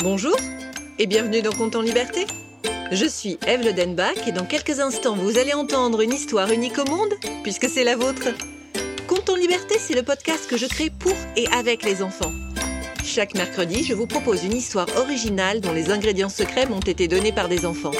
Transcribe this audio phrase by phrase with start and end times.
[0.00, 0.36] Bonjour
[1.00, 2.24] et bienvenue dans Compte en Liberté.
[2.92, 6.78] Je suis Eve Le Denbach et dans quelques instants vous allez entendre une histoire unique
[6.78, 7.12] au monde
[7.42, 8.28] puisque c'est la vôtre.
[9.08, 12.30] Compte en Liberté, c'est le podcast que je crée pour et avec les enfants.
[13.04, 17.32] Chaque mercredi, je vous propose une histoire originale dont les ingrédients secrets m'ont été donnés
[17.32, 17.90] par des enfants.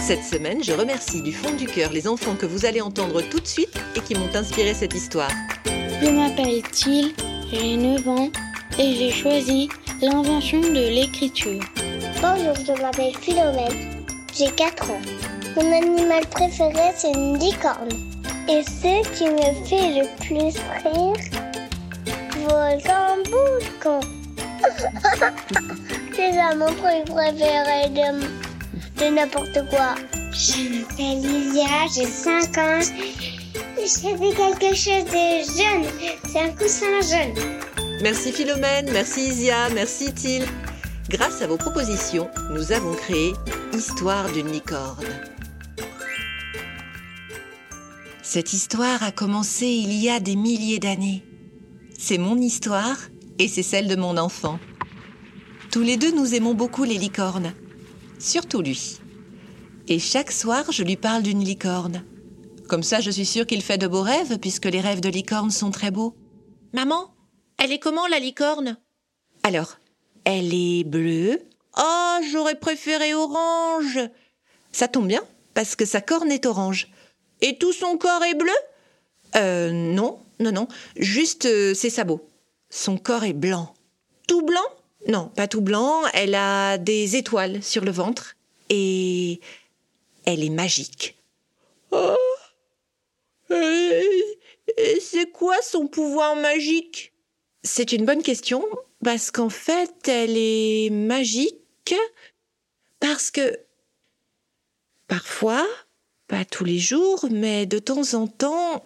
[0.00, 3.40] Cette semaine, je remercie du fond du cœur les enfants que vous allez entendre tout
[3.40, 5.30] de suite et qui m'ont inspiré cette histoire.
[5.66, 7.12] Je m'appelle Thiel,
[7.52, 8.30] j'ai 9 ans
[8.78, 9.68] et j'ai choisi
[10.02, 11.60] l'invention de l'écriture.
[12.22, 14.04] Bonjour, je m'appelle Philomène,
[14.34, 15.00] j'ai 4 ans.
[15.56, 17.88] Mon animal préféré, c'est une licorne.
[18.48, 21.16] Et ce qui me fait le plus rire,
[22.34, 22.80] vos
[23.30, 24.00] boucan.
[26.14, 28.20] c'est ça mon truc préféré de,
[29.00, 29.94] de n'importe quoi.
[30.32, 32.80] Je m'appelle Lydia, j'ai 5 ans.
[33.76, 35.86] J'ai fait quelque chose de jaune.
[36.24, 37.69] C'est un coussin jaune.
[38.02, 40.46] Merci Philomène, merci Isia, merci Thiel.
[41.10, 43.34] Grâce à vos propositions, nous avons créé
[43.74, 45.04] Histoire d'une licorne.
[48.22, 51.22] Cette histoire a commencé il y a des milliers d'années.
[51.98, 52.96] C'est mon histoire
[53.38, 54.58] et c'est celle de mon enfant.
[55.70, 57.52] Tous les deux, nous aimons beaucoup les licornes.
[58.18, 58.98] Surtout lui.
[59.88, 62.02] Et chaque soir, je lui parle d'une licorne.
[62.66, 65.50] Comme ça, je suis sûre qu'il fait de beaux rêves, puisque les rêves de licorne
[65.50, 66.14] sont très beaux.
[66.72, 67.12] Maman,
[67.60, 68.78] elle est comment la licorne?
[69.42, 69.78] Alors,
[70.24, 71.40] elle est bleue.
[71.78, 74.00] Oh, j'aurais préféré orange.
[74.72, 75.22] Ça tombe bien,
[75.54, 76.88] parce que sa corne est orange.
[77.42, 78.52] Et tout son corps est bleu?
[79.36, 80.68] Euh, non, non, non.
[80.96, 82.26] Juste euh, ses sabots.
[82.70, 83.74] Son corps est blanc.
[84.26, 84.66] Tout blanc?
[85.06, 86.02] Non, pas tout blanc.
[86.14, 88.36] Elle a des étoiles sur le ventre.
[88.68, 89.40] Et
[90.24, 91.18] elle est magique.
[91.90, 92.16] Oh
[93.50, 97.12] Et c'est quoi son pouvoir magique?
[97.62, 98.64] C'est une bonne question,
[99.04, 101.94] parce qu'en fait, elle est magique
[103.00, 103.58] parce que
[105.08, 105.66] parfois,
[106.28, 108.84] pas tous les jours, mais de temps en temps,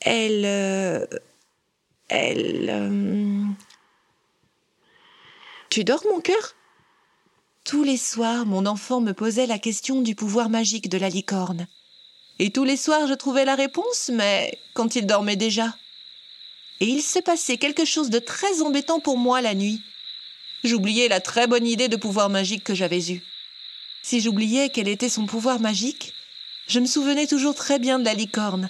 [0.00, 0.44] elle...
[0.44, 1.06] euh,
[2.08, 2.70] elle...
[2.70, 3.44] euh,
[5.70, 6.54] Tu dors, mon cœur?
[7.64, 11.66] Tous les soirs, mon enfant me posait la question du pouvoir magique de la licorne.
[12.38, 15.74] Et tous les soirs, je trouvais la réponse, mais quand il dormait déjà.
[16.80, 19.82] Et il s'est passé quelque chose de très embêtant pour moi la nuit.
[20.64, 23.22] J'oubliais la très bonne idée de pouvoir magique que j'avais eue.
[24.02, 26.12] Si j'oubliais quel était son pouvoir magique,
[26.68, 28.68] je me souvenais toujours très bien de la licorne.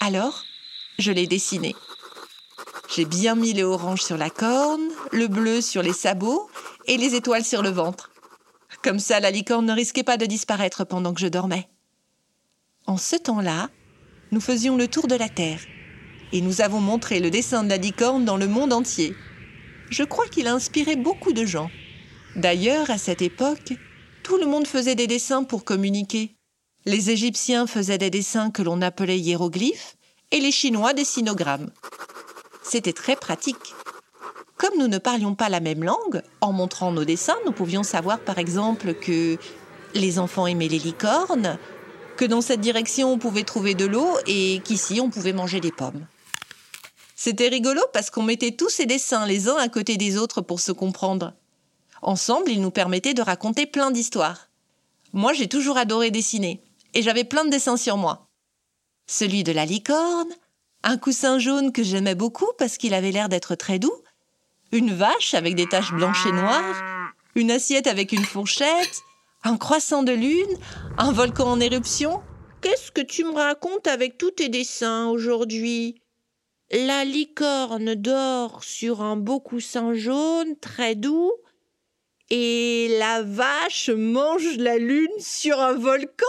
[0.00, 0.44] Alors,
[0.98, 1.74] je l'ai dessinée.
[2.94, 6.48] J'ai bien mis le orange sur la corne, le bleu sur les sabots
[6.86, 8.10] et les étoiles sur le ventre.
[8.82, 11.68] Comme ça, la licorne ne risquait pas de disparaître pendant que je dormais.
[12.86, 13.70] En ce temps-là,
[14.30, 15.60] nous faisions le tour de la Terre
[16.34, 19.14] et nous avons montré le dessin de la licorne dans le monde entier.
[19.88, 21.70] Je crois qu'il a inspiré beaucoup de gens.
[22.34, 23.74] D'ailleurs, à cette époque,
[24.24, 26.34] tout le monde faisait des dessins pour communiquer.
[26.86, 29.94] Les Égyptiens faisaient des dessins que l'on appelait hiéroglyphes
[30.32, 31.70] et les Chinois des sinogrammes.
[32.64, 33.72] C'était très pratique.
[34.56, 38.18] Comme nous ne parlions pas la même langue, en montrant nos dessins, nous pouvions savoir
[38.18, 39.38] par exemple que
[39.94, 41.58] les enfants aimaient les licornes,
[42.16, 45.70] que dans cette direction on pouvait trouver de l'eau et qu'ici on pouvait manger des
[45.70, 46.04] pommes.
[47.24, 50.60] C'était rigolo parce qu'on mettait tous ces dessins les uns à côté des autres pour
[50.60, 51.32] se comprendre.
[52.02, 54.50] Ensemble, ils nous permettaient de raconter plein d'histoires.
[55.14, 58.28] Moi, j'ai toujours adoré dessiner et j'avais plein de dessins sur moi.
[59.06, 60.28] Celui de la licorne,
[60.82, 64.02] un coussin jaune que j'aimais beaucoup parce qu'il avait l'air d'être très doux,
[64.70, 66.82] une vache avec des taches blanches et noires,
[67.36, 69.00] une assiette avec une fourchette,
[69.44, 70.58] un croissant de lune,
[70.98, 72.20] un volcan en éruption.
[72.60, 76.02] Qu'est-ce que tu me racontes avec tous tes dessins aujourd'hui?
[76.70, 81.32] La licorne dort sur un beau coussin jaune très doux
[82.30, 86.24] et la vache mange la lune sur un volcan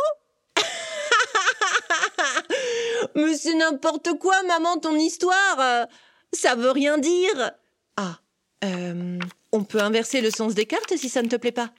[3.15, 5.87] Mais c'est n'importe quoi, maman, ton histoire.
[6.33, 7.51] Ça veut rien dire.
[7.95, 8.19] Ah,
[8.65, 9.17] euh,
[9.53, 11.71] on peut inverser le sens des cartes si ça ne te plaît pas.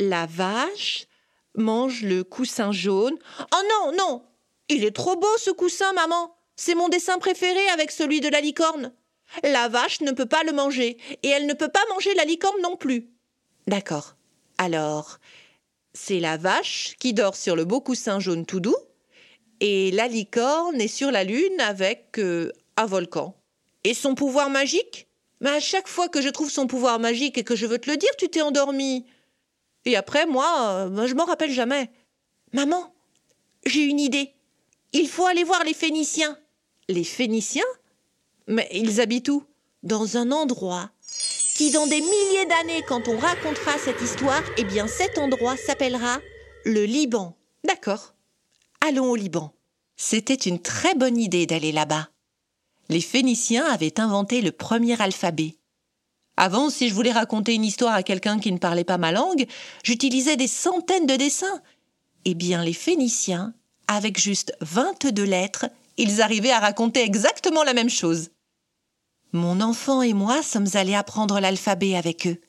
[0.00, 1.06] La vache
[1.54, 3.18] mange le coussin jaune.
[3.52, 4.24] Oh non, non
[4.70, 8.40] Il est trop beau ce coussin, maman C'est mon dessin préféré avec celui de la
[8.40, 8.92] licorne.
[9.44, 12.60] La vache ne peut pas le manger, et elle ne peut pas manger la licorne
[12.62, 13.08] non plus.
[13.68, 14.16] D'accord.
[14.58, 15.18] Alors,
[15.94, 18.76] c'est la vache qui dort sur le beau coussin jaune tout doux,
[19.60, 23.36] et la licorne est sur la lune avec euh, un volcan.
[23.84, 25.06] Et son pouvoir magique?
[25.40, 27.88] Mais à chaque fois que je trouve son pouvoir magique et que je veux te
[27.88, 29.06] le dire, tu t'es endormi.
[29.84, 31.88] Et après, moi, euh, je m'en rappelle jamais.
[32.52, 32.92] Maman,
[33.64, 34.34] j'ai une idée.
[34.92, 36.36] Il faut aller voir les Phéniciens.
[36.90, 37.62] Les Phéniciens
[38.46, 39.44] Mais ils habitent où?
[39.82, 40.90] Dans un endroit
[41.54, 46.20] qui dans des milliers d'années, quand on racontera cette histoire, eh bien cet endroit s'appellera
[46.64, 47.36] le Liban.
[47.64, 48.14] D'accord.
[48.86, 49.52] Allons au Liban.
[49.96, 52.10] C'était une très bonne idée d'aller là-bas.
[52.88, 55.56] Les Phéniciens avaient inventé le premier alphabet.
[56.36, 59.46] Avant, si je voulais raconter une histoire à quelqu'un qui ne parlait pas ma langue,
[59.82, 61.60] j'utilisais des centaines de dessins.
[62.24, 63.52] Eh bien, les Phéniciens,
[63.88, 65.66] avec juste 22 lettres,
[65.98, 68.30] ils arrivaient à raconter exactement la même chose.
[69.32, 72.40] Mon enfant et moi sommes allés apprendre l'alphabet avec eux.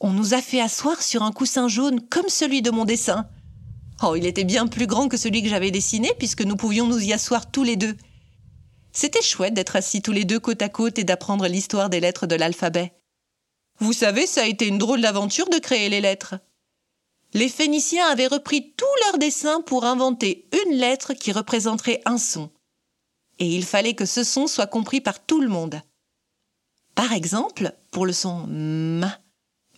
[0.00, 3.26] On nous a fait asseoir sur un coussin jaune comme celui de mon dessin.
[4.02, 7.02] Oh, il était bien plus grand que celui que j'avais dessiné puisque nous pouvions nous
[7.02, 7.96] y asseoir tous les deux.
[8.92, 12.26] C'était chouette d'être assis tous les deux côte à côte et d'apprendre l'histoire des lettres
[12.26, 12.92] de l'alphabet.
[13.78, 16.34] Vous savez, ça a été une drôle d'aventure de créer les lettres.
[17.34, 22.50] Les Phéniciens avaient repris tous leurs dessins pour inventer une lettre qui représenterait un son.
[23.38, 25.80] Et il fallait que ce son soit compris par tout le monde.
[26.94, 29.08] Par exemple, pour le son M,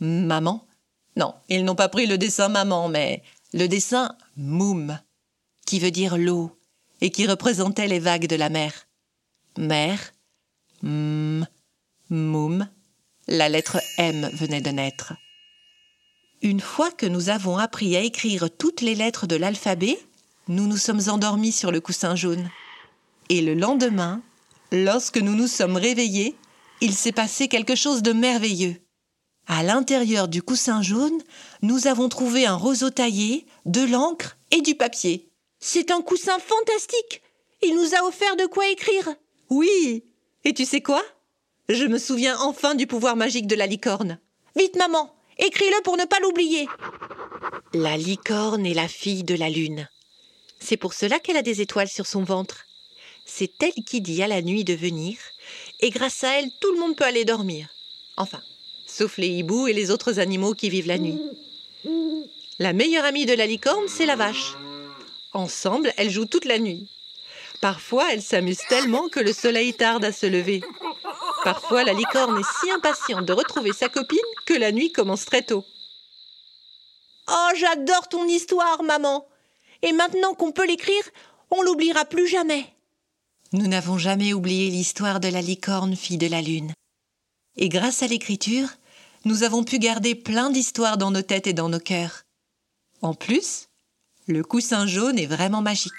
[0.01, 0.67] maman.
[1.17, 3.23] Non, ils n'ont pas pris le dessin maman, mais
[3.53, 4.99] le dessin moum,
[5.67, 6.57] qui veut dire l'eau,
[7.01, 8.87] et qui représentait les vagues de la mer.
[9.59, 10.13] Mère,
[10.83, 11.47] m,
[12.09, 12.69] moum,
[13.27, 15.15] la lettre M venait de naître.
[16.43, 19.99] Une fois que nous avons appris à écrire toutes les lettres de l'alphabet,
[20.49, 22.49] nous nous sommes endormis sur le coussin jaune.
[23.29, 24.23] Et le lendemain,
[24.73, 26.35] lorsque nous nous sommes réveillés,
[26.81, 28.77] il s'est passé quelque chose de merveilleux.
[29.49, 31.21] À l'intérieur du coussin jaune,
[31.61, 35.29] nous avons trouvé un roseau taillé, de l'encre et du papier.
[35.59, 37.21] C'est un coussin fantastique.
[37.63, 39.11] Il nous a offert de quoi écrire.
[39.51, 40.05] Oui.
[40.45, 41.03] Et tu sais quoi?
[41.69, 44.19] Je me souviens enfin du pouvoir magique de la licorne.
[44.57, 46.69] Vite, maman, Écris-le pour ne pas l'oublier.
[47.73, 49.89] La licorne est la fille de la lune.
[50.59, 52.67] C'est pour cela qu'elle a des étoiles sur son ventre.
[53.25, 55.17] C'est elle qui dit à la nuit de venir,
[55.81, 57.69] et grâce à elle, tout le monde peut aller dormir.
[58.17, 58.41] Enfin,
[58.87, 61.19] sauf les hiboux et les autres animaux qui vivent la nuit.
[62.59, 64.55] La meilleure amie de la licorne, c'est la vache.
[65.33, 66.89] Ensemble, elles jouent toute la nuit.
[67.61, 70.61] Parfois, elles s'amusent tellement que le soleil tarde à se lever.
[71.45, 75.43] Parfois, la licorne est si impatiente de retrouver sa copine que la nuit commence très
[75.43, 75.65] tôt.
[77.29, 79.27] Oh, j'adore ton histoire, maman.
[79.83, 81.03] Et maintenant qu'on peut l'écrire,
[81.51, 82.67] on l'oubliera plus jamais.
[83.53, 86.73] Nous n'avons jamais oublié l'histoire de la licorne, fille de la lune.
[87.57, 88.69] Et grâce à l'écriture,
[89.25, 92.23] nous avons pu garder plein d'histoires dans nos têtes et dans nos cœurs.
[93.03, 93.69] En plus,
[94.27, 95.93] le coussin jaune est vraiment magique.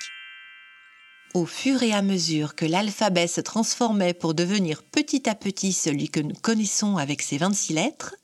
[1.33, 6.09] Au fur et à mesure que l'alphabet se transformait pour devenir petit à petit celui
[6.09, 8.15] que nous connaissons avec ses 26 lettres,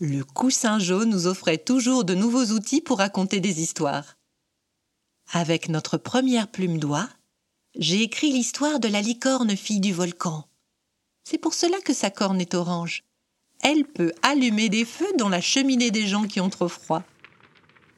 [0.00, 4.16] le coussin jaune nous offrait toujours de nouveaux outils pour raconter des histoires.
[5.30, 7.08] Avec notre première plume d'oie,
[7.78, 10.48] j'ai écrit l'histoire de la licorne fille du volcan.
[11.24, 13.04] C'est pour cela que sa corne est orange.
[13.60, 17.02] Elle peut allumer des feux dans la cheminée des gens qui ont trop froid.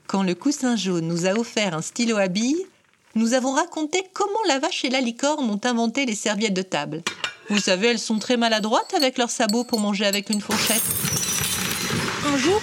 [0.09, 2.67] Quand le coussin jaune nous a offert un stylo à billes,
[3.15, 7.03] nous avons raconté comment la vache et la licorne ont inventé les serviettes de table.
[7.49, 10.83] Vous savez, elles sont très maladroites avec leurs sabots pour manger avec une fourchette.
[12.27, 12.63] Un jour,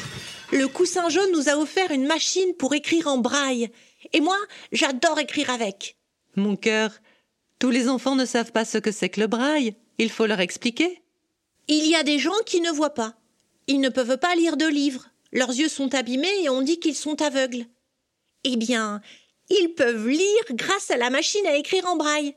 [0.54, 3.70] le coussin jaune nous a offert une machine pour écrire en braille.
[4.14, 4.38] Et moi,
[4.72, 5.98] j'adore écrire avec.
[6.38, 6.92] Mon cœur,
[7.60, 9.76] tous les enfants ne savent pas ce que c'est que le braille.
[9.98, 11.02] Il faut leur expliquer.
[11.68, 13.16] Il y a des gens qui ne voient pas.
[13.68, 15.10] Ils ne peuvent pas lire de livres.
[15.34, 17.66] Leurs yeux sont abîmés et on dit qu'ils sont aveugles.
[18.46, 19.02] Eh bien,
[19.50, 22.36] ils peuvent lire grâce à la machine à écrire en braille.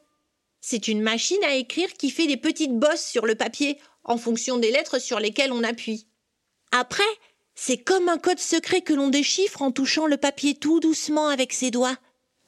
[0.60, 4.58] C'est une machine à écrire qui fait des petites bosses sur le papier en fonction
[4.58, 6.06] des lettres sur lesquelles on appuie.
[6.72, 7.02] Après,
[7.54, 11.52] c'est comme un code secret que l'on déchiffre en touchant le papier tout doucement avec
[11.52, 11.96] ses doigts.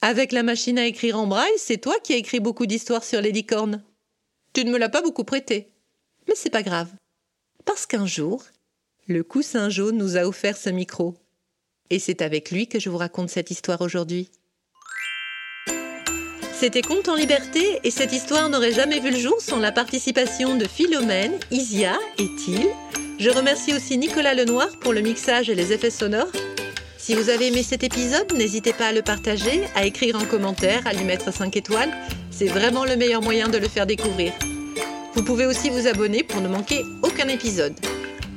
[0.00, 3.20] Avec la machine à écrire en braille, c'est toi qui as écrit beaucoup d'histoires sur
[3.20, 3.82] les licornes.
[4.52, 5.72] Tu ne me l'as pas beaucoup prêté.
[6.28, 6.90] Mais c'est pas grave.
[7.64, 8.44] Parce qu'un jour,
[9.06, 11.14] le coussin jaune nous a offert ce micro.
[11.90, 14.30] Et c'est avec lui que je vous raconte cette histoire aujourd'hui.
[16.62, 20.56] C'était Conte en liberté et cette histoire n'aurait jamais vu le jour sans la participation
[20.56, 22.68] de Philomène, Isia et Thiel.
[23.18, 26.30] Je remercie aussi Nicolas Lenoir pour le mixage et les effets sonores.
[26.98, 30.86] Si vous avez aimé cet épisode, n'hésitez pas à le partager, à écrire en commentaire,
[30.86, 31.90] à lui mettre 5 étoiles.
[32.30, 34.32] C'est vraiment le meilleur moyen de le faire découvrir.
[35.14, 37.74] Vous pouvez aussi vous abonner pour ne manquer aucun épisode.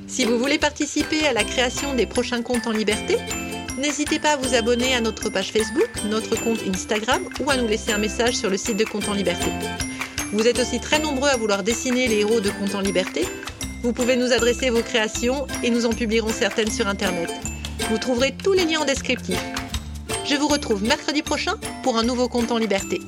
[0.07, 3.17] Si vous voulez participer à la création des prochains contes en liberté,
[3.77, 7.67] N'hésitez pas à vous abonner à notre page Facebook, notre compte Instagram ou à nous
[7.67, 9.51] laisser un message sur le site de Compte en Liberté.
[10.31, 13.27] Vous êtes aussi très nombreux à vouloir dessiner les héros de Compte en Liberté.
[13.83, 17.29] Vous pouvez nous adresser vos créations et nous en publierons certaines sur Internet.
[17.89, 19.39] Vous trouverez tous les liens en descriptif.
[20.23, 23.01] Je vous retrouve mercredi prochain pour un nouveau Compte en Liberté.